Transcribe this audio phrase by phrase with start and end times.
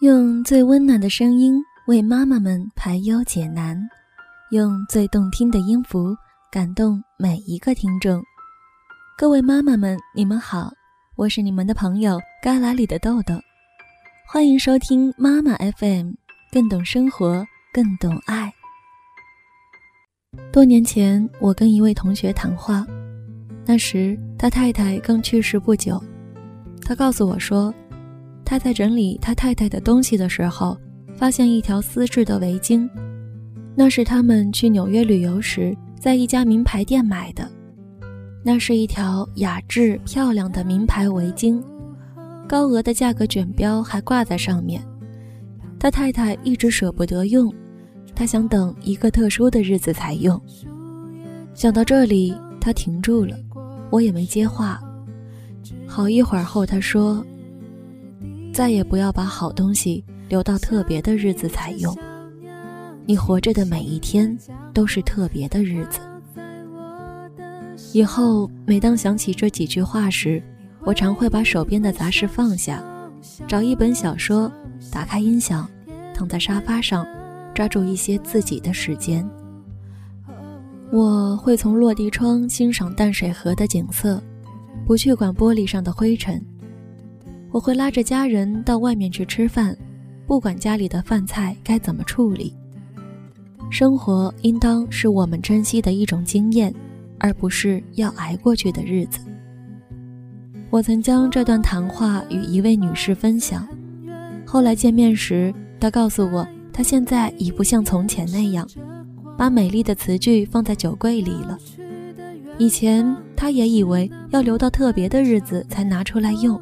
[0.00, 1.54] 用最温暖的声音
[1.86, 3.80] 为妈妈们排忧解难，
[4.50, 6.14] 用最动听的音符
[6.52, 8.22] 感动每一个听众。
[9.16, 10.70] 各位妈妈们，你们好，
[11.16, 13.40] 我是你们的朋友旮旯里的豆豆，
[14.28, 16.10] 欢迎收听妈妈 FM，
[16.52, 17.42] 更懂生活，
[17.72, 18.52] 更懂爱。
[20.52, 22.86] 多年前，我跟一位同学谈话，
[23.64, 25.98] 那时他太太刚去世不久，
[26.82, 27.72] 他告诉我说。
[28.46, 30.78] 他在整理他太太的东西的时候，
[31.16, 32.88] 发现一条丝质的围巾，
[33.74, 37.50] 那是他们去纽约旅游时在一家名牌店买的。
[38.44, 41.60] 那是一条雅致漂亮的名牌围巾，
[42.46, 44.80] 高额的价格卷标还挂在上面。
[45.76, 47.52] 他太太一直舍不得用，
[48.14, 50.40] 他想等一个特殊的日子才用。
[51.52, 53.36] 想到这里，他停住了，
[53.90, 54.80] 我也没接话。
[55.84, 57.26] 好一会儿后，他说。
[58.56, 61.94] 再也不要把好东西留到特别的日子才用。
[63.04, 64.34] 你活着的每一天
[64.72, 66.00] 都是特别的日子。
[67.92, 70.42] 以后每当想起这几句话时，
[70.86, 72.82] 我常会把手边的杂事放下，
[73.46, 74.50] 找一本小说，
[74.90, 75.68] 打开音响，
[76.14, 77.06] 躺在沙发上，
[77.54, 79.28] 抓住一些自己的时间。
[80.90, 84.18] 我会从落地窗欣赏淡水河的景色，
[84.86, 86.42] 不去管玻璃上的灰尘。
[87.56, 89.74] 我会拉着家人到外面去吃饭，
[90.26, 92.54] 不管家里的饭菜该怎么处理。
[93.70, 96.70] 生活应当是我们珍惜的一种经验，
[97.18, 99.20] 而不是要挨过去的日子。
[100.68, 103.66] 我曾将这段谈话与一位女士分享，
[104.44, 108.68] 后来见面时，她告诉我，她现在已不像从前那样，
[109.38, 111.58] 把美丽的词句放在酒柜里了。
[112.58, 116.60] 以前，她也以为要留到特别的日子才拿出来用。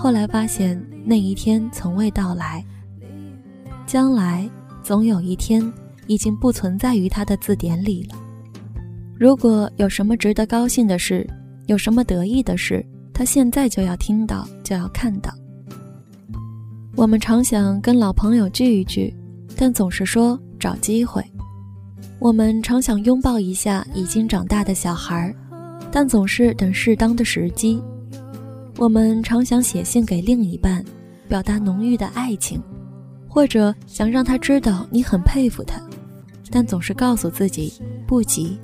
[0.00, 2.64] 后来发现那一天从未到来，
[3.84, 4.48] 将来
[4.80, 5.60] 总有一天
[6.06, 8.16] 已经不存在于他的字典里了。
[9.18, 11.28] 如果有什么值得高兴的事，
[11.66, 15.34] 有什么得意的事，他现在就要听到，就要看到。
[16.94, 19.12] 我们常想跟老朋友聚一聚，
[19.56, 21.20] 但总是说找机会；
[22.20, 25.34] 我们常想拥抱一下已经长大的小孩，
[25.90, 27.82] 但总是等适当的时机。
[28.78, 30.84] 我们常想写信给另一半，
[31.26, 32.62] 表达浓郁的爱情，
[33.26, 35.82] 或者想让他知道你很佩服他，
[36.48, 37.72] 但总是告诉自己
[38.06, 38.56] 不急。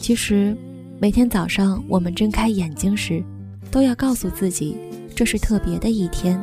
[0.00, 0.56] 其实，
[1.00, 3.20] 每天早上我们睁开眼睛时，
[3.68, 4.76] 都要告诉自己
[5.12, 6.40] 这是特别的一天，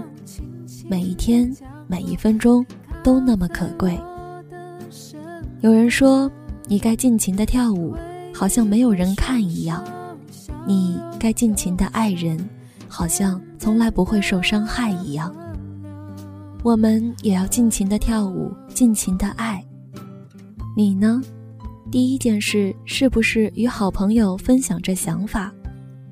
[0.90, 1.50] 每一天
[1.88, 2.66] 每一分钟
[3.02, 3.98] 都那么可贵。
[5.62, 6.30] 有人说，
[6.68, 7.96] 你该尽情的跳舞，
[8.34, 9.82] 好像没有人看一样。
[10.68, 12.40] 你该尽情的爱人，
[12.88, 15.34] 好像从来不会受伤害一样。
[16.64, 19.64] 我们也要尽情的跳舞，尽情的爱。
[20.76, 21.22] 你呢？
[21.92, 25.52] 第一件事是不是与好朋友分享这想法？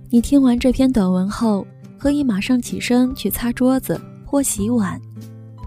[0.10, 1.66] 你听完这篇短文后，
[1.98, 5.00] 可以马上起身去擦桌子或洗碗，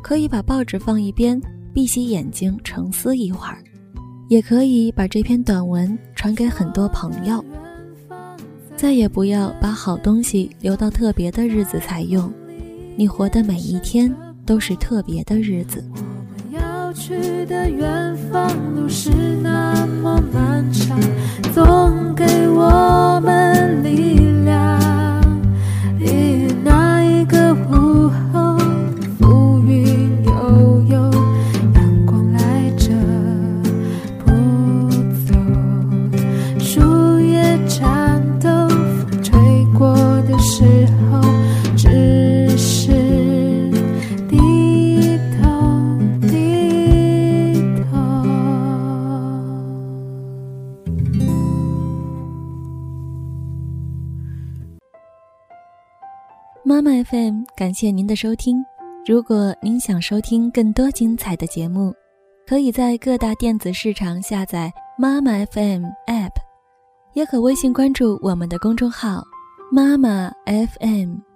[0.03, 1.41] 可以把报纸放一边，
[1.73, 3.63] 闭起眼睛沉思一会儿，
[4.29, 7.43] 也可以把这篇短文传给很多朋友。
[8.83, 12.29] 再也不要把好东西留到特别的日子才用，
[12.97, 14.13] 你活的每一天
[14.45, 15.85] 都是特别的日子。
[15.95, 19.09] 我们要去的远方路是
[19.41, 21.01] 那么漫长，
[21.55, 23.42] 总给我们
[56.73, 58.57] 妈妈 FM，感谢您的收听。
[59.05, 61.93] 如果您想收听更多精彩的节目，
[62.47, 66.33] 可以在各大电子市场下载妈妈 FM App，
[67.13, 69.23] 也可微信关注我们的公众号
[69.71, 71.32] “妈妈 FM”。